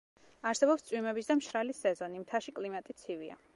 [0.51, 3.41] არსებობს წვიმების და მშრალი სეზონი, მთაში კლიმატი ცივია.